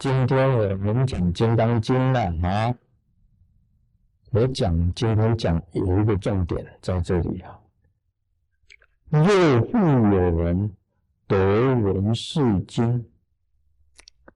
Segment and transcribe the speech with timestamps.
[0.00, 2.74] 今天我们讲《金刚经》了啊！
[4.30, 7.60] 我讲今天讲有一个重点在这里啊。
[9.10, 9.22] 若
[9.66, 10.74] 复有人
[11.26, 11.36] 得
[11.74, 13.10] 闻是经，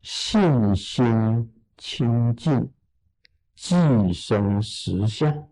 [0.03, 2.71] 信心清净，
[3.55, 5.49] 即生实相，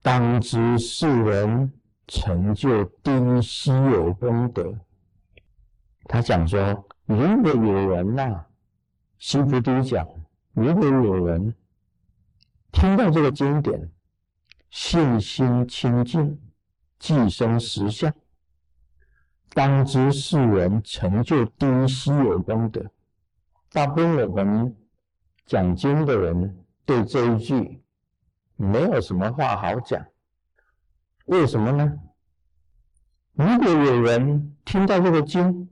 [0.00, 1.70] 当知是人
[2.06, 4.74] 成就丁稀有功德。
[6.04, 8.46] 他讲说，如果有人呐。
[9.18, 10.06] 西菩提讲：
[10.52, 11.54] 如果有人
[12.70, 13.90] 听到这个经典，
[14.70, 16.40] 信心清净，
[16.98, 18.14] 即生实相，
[19.54, 22.84] 当知是人成就第一稀有功德。
[23.72, 24.76] 大部分我们
[25.46, 27.82] 讲经的人对这一句
[28.56, 30.06] 没有什么话好讲，
[31.26, 31.98] 为什么呢？
[33.32, 35.68] 如果有人听到这个经，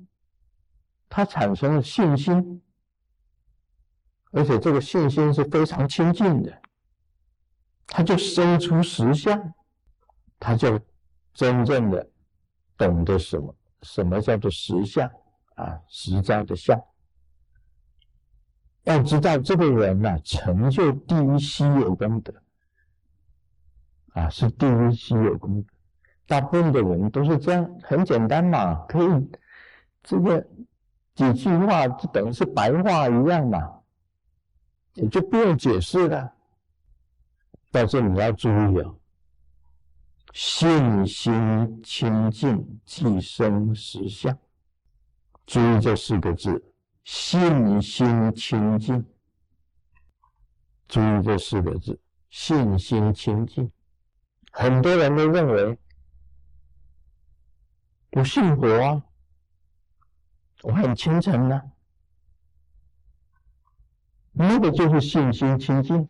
[1.09, 2.61] 他产生了信心。
[4.37, 6.53] 而且这个信心是非常亲近的，
[7.87, 9.55] 他就生出实相，
[10.39, 10.79] 他就
[11.33, 12.07] 真正的
[12.77, 15.11] 懂得什么什么叫做实相
[15.55, 16.79] 啊，实在的相。
[18.85, 22.35] 要知道这个人呐，成就第一稀有功德
[24.13, 25.69] 啊，是第一稀有功德。
[26.27, 29.31] 大部分的人都是这样，很简单嘛，可以
[30.03, 30.47] 这个
[31.15, 33.73] 几句话就等于是白话一样嘛。
[34.97, 36.33] 也就不用解释了，
[37.71, 38.99] 但是你要注意哦，
[40.33, 44.37] 信心清净即生实相。
[45.47, 46.73] 注意这四个字：
[47.05, 49.07] 信心清净。
[50.89, 53.71] 注意这四个字：信心清净。
[54.51, 55.79] 很多人都认为
[58.13, 59.03] 我信佛啊，
[60.63, 61.63] 我很虔诚啊。
[64.39, 66.07] 那个就是信心清净，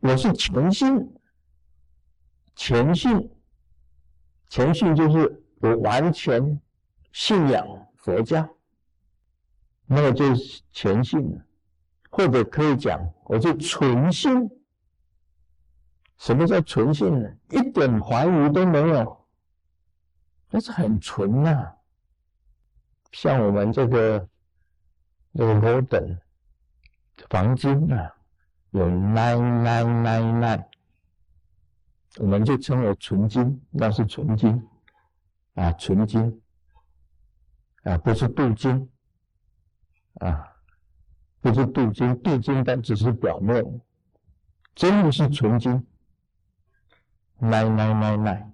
[0.00, 1.14] 我是全信，
[2.56, 3.30] 全信，
[4.48, 6.58] 全信就是我完全
[7.12, 7.66] 信仰
[7.98, 8.48] 佛教，
[9.84, 11.44] 那个就是全信了，
[12.08, 14.48] 或者可以讲，我是纯信。
[16.16, 17.30] 什么叫纯信呢？
[17.50, 19.26] 一点怀疑都没有，
[20.48, 21.74] 那是很纯呐。
[23.12, 24.26] 像我们这个。
[25.34, 26.18] 这个罗等
[27.28, 28.14] 黄金啊，
[28.70, 30.64] 有 nine nine nine nine，
[32.18, 34.68] 我们就称为纯金，那是纯金
[35.54, 36.40] 啊，纯金
[37.82, 38.88] 啊，不是镀金
[40.20, 40.56] 啊，
[41.40, 43.64] 不是镀金，镀金但只是表面，
[44.74, 45.72] 真的是纯金
[47.40, 48.52] nine nine nine nine，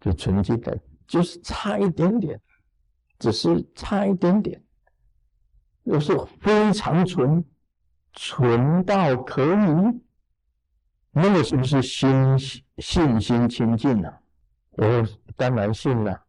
[0.00, 2.40] 就纯金的，就是差一点点，
[3.18, 4.62] 只是差一点点。
[5.84, 7.44] 又是非常纯，
[8.12, 10.02] 纯到可以，
[11.10, 12.38] 那个是不是心
[12.78, 14.12] 信心清净呢？
[14.72, 14.84] 我
[15.36, 16.24] 当然信了，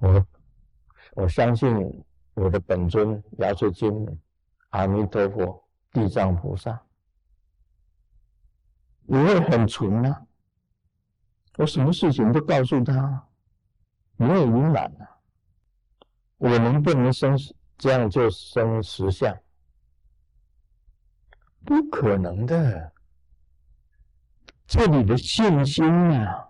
[0.00, 0.26] 我
[1.12, 2.04] 我相信
[2.34, 4.18] 我的本尊药师经、
[4.70, 6.80] 阿弥陀佛、地藏菩萨，
[9.06, 10.26] 我会很纯啊，
[11.58, 13.28] 我什么事情都告诉他，
[14.16, 15.20] 没有隐瞒啊，
[16.38, 17.54] 我能不能生死？
[17.80, 19.34] 这样就生实相，
[21.64, 22.92] 不可能的。
[24.66, 26.46] 这里的信心啊，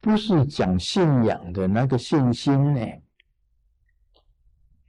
[0.00, 2.86] 不是讲信仰的那个信心呢。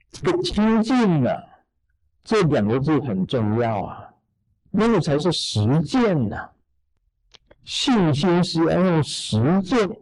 [0.08, 1.36] 这个清净啊，
[2.22, 4.14] 这两个字很重要啊，
[4.70, 6.48] 那个才是实践呐。
[7.64, 10.00] 信心是要用实践，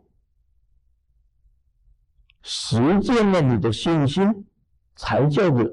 [2.42, 4.46] 实践了你的信心。
[4.94, 5.64] 才叫做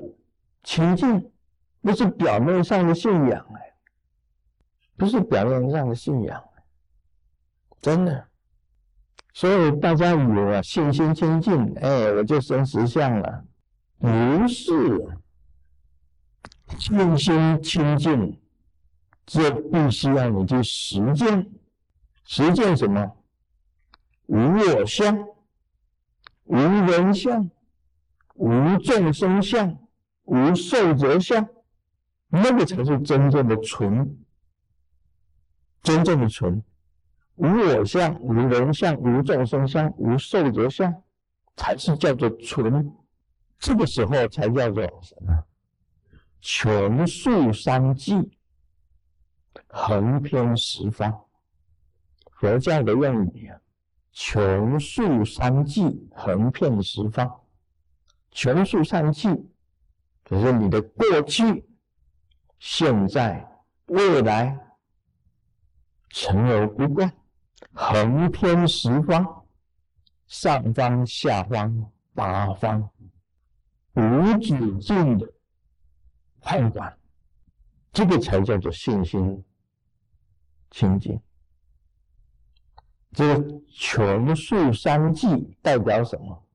[0.64, 1.32] 清净，
[1.82, 3.74] 不是表面上的信仰哎，
[4.98, 6.44] 不是表面上的信仰，
[7.82, 8.28] 真的。
[9.34, 13.46] 所以大家以为啊，信心清净，哎，我就生实相了，
[13.98, 15.18] 不是。
[16.78, 18.40] 信心清净，
[19.26, 21.50] 这必须要你去实践，
[22.26, 23.16] 实践什么？
[24.28, 25.18] 无我相，
[26.44, 27.50] 无人相。
[28.40, 29.78] 无众生相，
[30.24, 31.46] 无寿者相，
[32.30, 34.18] 那个才是真正的纯，
[35.84, 36.64] 真正的纯。
[37.36, 41.04] 无我相，无人相，无众生相，无寿者相，
[41.58, 42.96] 才是叫做纯。
[43.60, 45.44] 这个时候才叫做什么？
[46.40, 48.38] 穷数三际，
[49.68, 51.26] 横偏十方。
[52.32, 53.60] 佛教的用语啊，
[54.14, 57.30] 穷数三际，横遍十方。
[58.32, 59.30] 全数三际，
[60.26, 61.66] 就是你的过去、
[62.60, 63.46] 现在、
[63.88, 64.58] 未来，
[66.10, 67.12] 成而不断，
[67.74, 69.46] 横偏十方，
[70.28, 72.90] 上方、下方、八方，
[73.94, 75.28] 无止境的
[76.40, 76.98] 判断，
[77.92, 79.44] 这个才叫做信心
[80.70, 81.20] 清净。
[83.12, 86.46] 这个全数三季代表什么？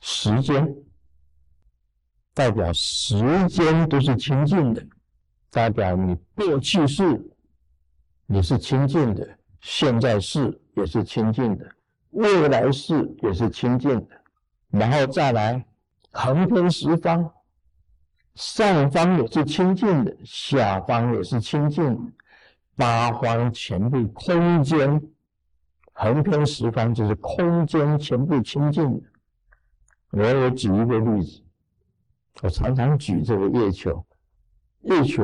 [0.00, 0.76] 时间，
[2.34, 3.16] 代表时
[3.48, 4.84] 间都是清净的，
[5.50, 7.24] 代表你过去式
[8.26, 11.64] 你是清净的，现在式也是清净的，
[12.10, 14.20] 未来式也是清净的，
[14.70, 15.64] 然后再来
[16.10, 17.32] 横天十方，
[18.34, 22.12] 上方也是清净的，下方也是清净的，
[22.74, 25.00] 八方全部空间。
[25.96, 29.06] 横天十方就是空间全部清净的。
[30.10, 31.43] 我我举一个例子，
[32.42, 34.04] 我常常举这个月球，
[34.80, 35.22] 月球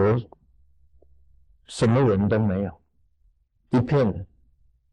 [1.67, 2.81] 什么人都没有，
[3.71, 4.27] 一片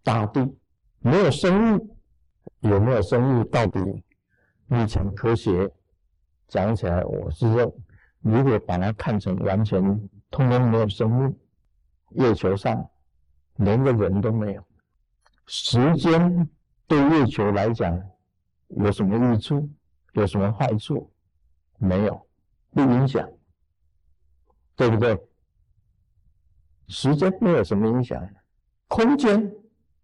[0.03, 0.57] 大地，
[0.99, 1.97] 没有生物，
[2.61, 3.43] 有没有生物？
[3.45, 3.79] 到底
[4.65, 5.71] 目前科学
[6.47, 7.73] 讲起来，我是说，
[8.21, 9.81] 如果把它看成完全
[10.31, 11.39] 通通没有生物，
[12.11, 12.89] 月球上
[13.57, 14.63] 连个人都没有。
[15.45, 16.49] 时间
[16.87, 18.01] 对月球来讲
[18.69, 19.69] 有什么益处？
[20.13, 21.11] 有什么坏处？
[21.77, 22.27] 没有，
[22.71, 23.29] 不影响，
[24.75, 25.17] 对不对？
[26.87, 28.27] 时间没有什么影响，
[28.87, 29.53] 空间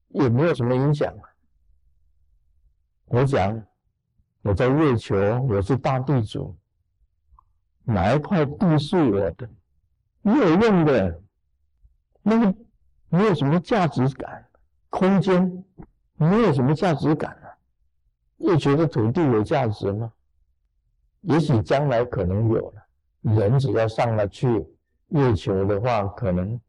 [0.10, 1.14] 也没有什么影响。
[3.06, 3.66] 我讲
[4.42, 6.58] 我在月球，我是大地主，
[7.84, 9.50] 哪一块地是我的？
[10.22, 11.22] 没有用的，
[12.22, 12.56] 那个
[13.10, 14.50] 没有什么价值感。
[14.90, 15.66] 空间
[16.14, 17.58] 没有什么价值感啊！
[18.38, 20.14] 月球的土地有价值吗？
[21.24, 22.84] 也许将来可能有了。
[23.22, 24.48] 人只要上了去
[25.10, 26.60] 月球的话，可能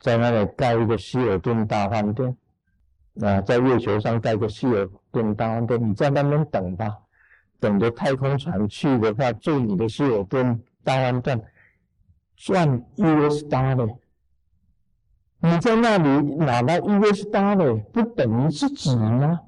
[0.00, 2.36] 在那里盖一个希尔顿大饭店
[3.20, 6.96] 啊，在月球上盖个希尔顿大饭店，你在那边等吧，
[7.60, 11.42] 等着太空船去的话，住你的希尔顿大饭店，
[12.36, 12.66] 赚
[12.96, 13.96] US dollar。
[15.40, 19.40] 你在那里拿到 US dollar 不等于是纸吗？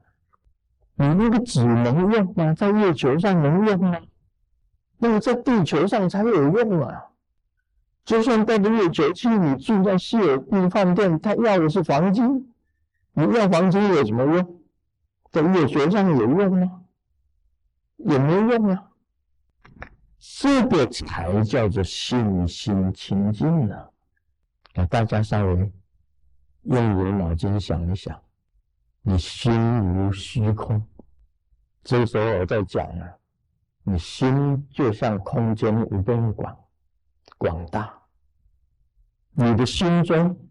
[0.97, 2.53] 你那个纸能用吗？
[2.53, 3.99] 在月球上能用吗？
[4.99, 7.05] 那么在地球上才有用啊！
[8.05, 12.53] 就算到了月球去，你住在希尔顿饭店，他要的是黄金，
[13.13, 14.61] 你要黄金有什么用？
[15.31, 16.83] 在月球上有用吗？
[17.97, 18.91] 有没用啊？
[20.19, 23.77] 这个才叫做信心清净呢！
[24.75, 25.73] 啊，大家稍微。
[26.67, 28.19] 用你的脑筋想一想，
[29.03, 30.83] 你心如虚空。
[31.83, 33.13] 这个时候我在讲啊，
[33.85, 36.59] 你心就像空间无边广
[37.39, 38.03] 广大，
[39.31, 40.49] 你的心中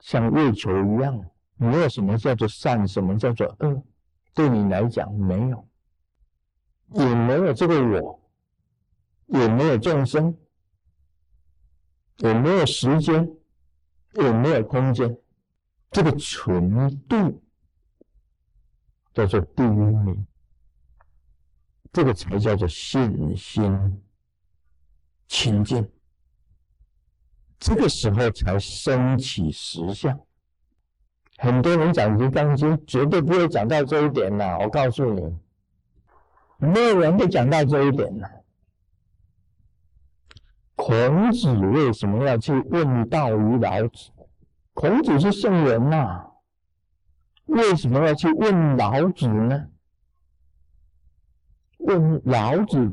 [0.00, 1.22] 像月球一样，
[1.56, 3.84] 没有什么叫做善，什么叫做恶，
[4.32, 5.68] 对你来讲没有，
[6.94, 8.20] 也没有这个我，
[9.26, 10.34] 也没有众生，
[12.16, 13.30] 也没有时间。
[14.14, 15.16] 也没有空间？
[15.90, 17.42] 这个纯度
[19.14, 20.26] 叫做第一名，
[21.92, 24.02] 这个才叫做信心
[25.28, 25.86] 清净。
[27.58, 30.18] 这个时候才升起实相。
[31.38, 34.58] 很多人讲《金刚经》，绝对不会讲到这一点呐！
[34.60, 35.36] 我告诉你，
[36.58, 38.28] 没有人会讲到这一点呐。
[40.74, 44.10] 孔子为什么要去问道于老子？
[44.72, 46.24] 孔子是圣人呐，
[47.46, 49.68] 为什么要去问老子呢？
[51.84, 52.92] 问老子，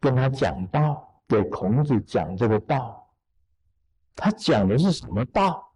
[0.00, 3.10] 跟他讲道，给孔子讲这个道，
[4.14, 5.72] 他讲的是什么道？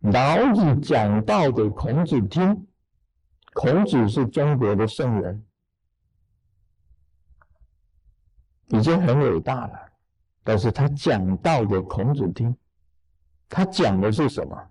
[0.00, 2.66] 老子讲道给孔子听，
[3.54, 5.44] 孔子是中国的圣人。
[8.68, 9.92] 已经很伟大了，
[10.42, 12.56] 但是他讲道给孔子听，
[13.48, 14.70] 他讲的是什么？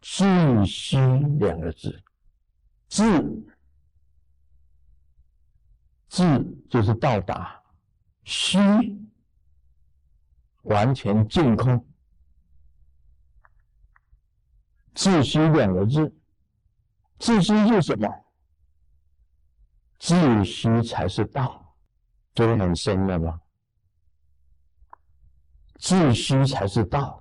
[0.00, 2.02] 自虚两个字，
[2.90, 3.46] 自
[6.08, 7.62] 自就是到达，
[8.24, 8.58] 虚
[10.62, 11.88] 完全净空，
[14.92, 16.12] 自虚两个字，
[17.20, 18.08] 自虚是什么？
[20.00, 21.76] 自虚才是道，
[22.34, 23.40] 这个很深了吧？
[25.78, 27.19] 自虚才是道。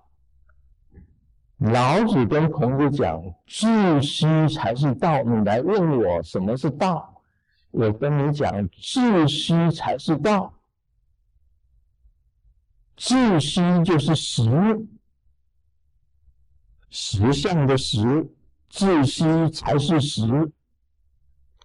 [1.59, 5.21] 老子跟孔子讲，自虚才是道。
[5.23, 7.21] 你来问我什么是道？
[7.71, 10.53] 我跟你讲，自虚才是道。
[12.95, 14.43] 自虚就是实，
[16.89, 18.29] 实相的实，
[18.69, 20.51] 自虚才是实，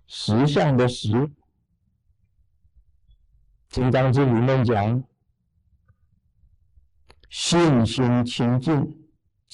[0.09, 1.13] 实相的实。
[3.69, 5.05] 《金刚经》里面讲，
[7.31, 9.04] 信心清净，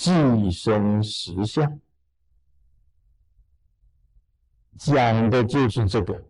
[0.02, 1.78] 自生实相，
[4.78, 6.24] 讲的就是这个。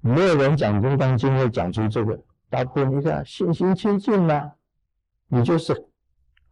[0.00, 2.18] 没有人讲《金刚经》会讲出这个。
[2.48, 4.54] 大部分你看信心清净嘛，
[5.26, 5.86] 你就是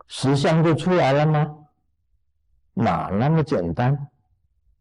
[0.06, 1.56] 实相就出来了吗？
[2.74, 4.08] 哪那么简单？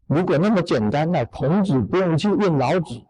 [0.06, 3.02] 如果那么简单，那孔子不用去问老子，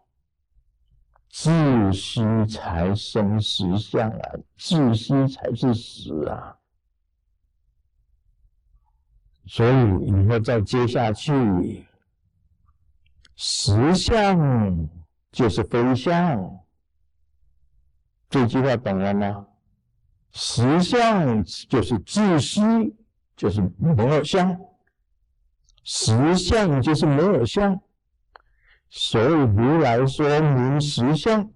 [1.29, 6.55] 自私才生实相啊，自私才是实啊。
[9.47, 11.85] 所以以后再接下去，
[13.35, 14.89] 实相
[15.31, 16.59] 就是非相。
[18.29, 19.47] 这句话懂了吗？
[20.31, 22.59] 实相就是自虚，
[23.37, 24.53] 就是没有相；
[25.83, 27.79] 实相就是没有相。
[28.89, 31.49] 所以如来说明实相，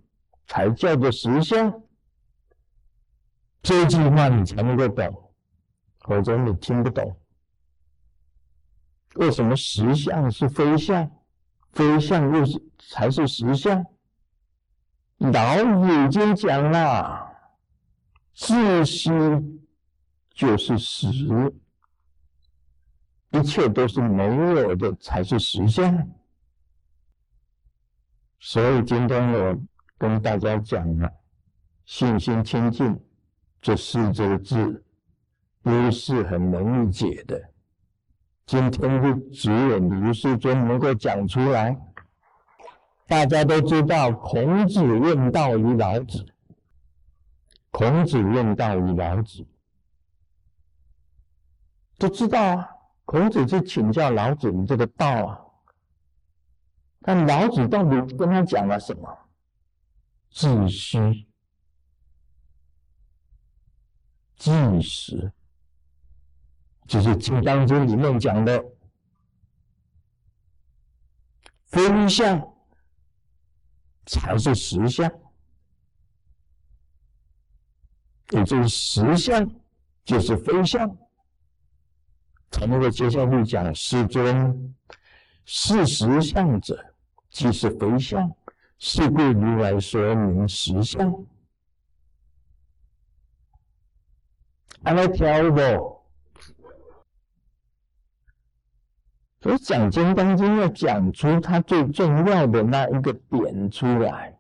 [0.48, 1.82] 才叫做实相。
[3.62, 5.34] 这句话你才能够懂，
[6.08, 7.19] 否则你听不懂。
[9.16, 11.10] 为什么实相是非相，
[11.72, 13.86] 非相又是才是实相？
[15.18, 17.30] 老已经讲了，
[18.34, 19.68] 自心
[20.32, 21.08] 就是实，
[23.32, 26.10] 一切都是没有的才是实相。
[28.40, 29.62] 所以今天我
[29.98, 31.12] 跟大家讲了，
[31.86, 32.98] 信心清净
[33.60, 34.86] 这四这个字，
[35.62, 37.49] 不是很容易解的。
[38.50, 41.80] 今天就只有卢世尊能够讲出来。
[43.06, 46.26] 大家都知道，孔子问道于老子。
[47.70, 49.46] 孔子问道于老子，
[52.00, 52.68] 都知道啊。
[53.06, 55.40] 孔子去请教老子你这个道啊，
[57.02, 59.16] 但老子到底跟他讲了什么？
[60.32, 61.28] 自虚，
[64.38, 65.32] 即实，
[66.90, 68.66] 就是《金刚经》里面讲的
[71.68, 72.44] 非相。
[74.08, 75.08] 才是实相，
[78.32, 79.48] 也就是实相
[80.04, 80.98] 就是非相。
[82.50, 84.76] 才能够接下去讲师尊，
[85.46, 86.96] 是实相者，
[87.30, 88.36] 即是非相。
[88.80, 91.14] 是故如来说明实相。
[94.82, 95.99] 安来挑不？
[99.42, 104.38] 所以讲《金刚经》要讲出它最重要的那一个点出来，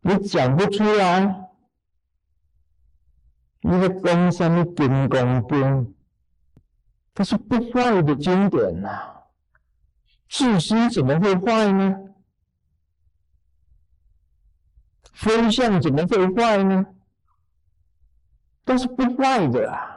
[0.00, 1.50] 你讲不出来，
[3.60, 5.58] 你的讲什么《金刚经》？
[7.12, 9.22] 它是不坏的经典呐，
[10.28, 11.96] 自心怎么会坏呢？
[15.12, 16.86] 非相怎么会坏呢？
[18.64, 19.93] 都是不坏的啊。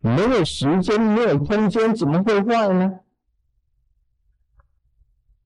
[0.00, 3.00] 没有时间，没有空间，怎么会坏呢？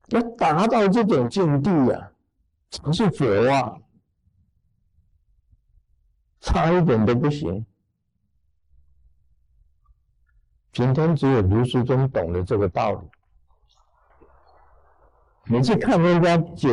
[0.09, 2.13] 要达到这种境地啊，
[2.71, 3.79] 才是佛啊，
[6.41, 7.65] 差一点都不行。
[10.73, 13.09] 今天只有卢师尊懂得这个道理。
[15.45, 16.69] 你去看人家解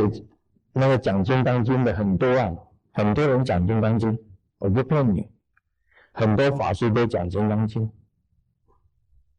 [0.74, 2.52] 那个讲《经当经》的很多啊，
[2.92, 4.12] 很多人讲《经当经》，
[4.58, 5.30] 我不骗你。
[6.12, 7.88] 很多法师都讲《金刚经》，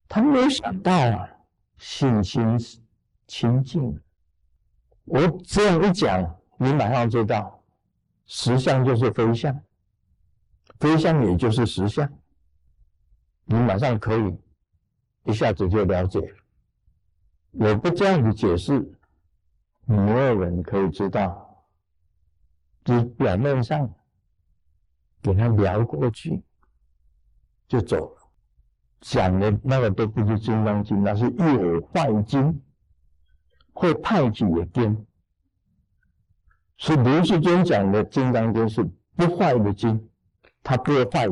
[0.09, 1.29] 他没有想到啊，
[1.77, 2.59] 信心
[3.27, 4.01] 清净。
[5.05, 7.63] 我这样一讲，你马上知道，
[8.27, 9.61] 实相就是非相，
[10.79, 12.11] 非相也就是实相，
[13.45, 14.39] 你马上可以
[15.25, 16.21] 一下子就了解。
[17.53, 18.81] 我不这样子解释，
[19.85, 21.65] 没有人可以知道，
[22.85, 23.93] 你表面上
[25.21, 26.43] 给他聊过去。
[27.71, 28.23] 就走了，
[29.01, 32.61] 讲的那个都不是《金刚经》，那是有坏经，
[33.73, 35.07] 会派去的经。
[36.79, 38.83] 是刘世尊讲的《金刚经》是
[39.15, 40.11] 不坏的经，
[40.65, 41.29] 它不会坏。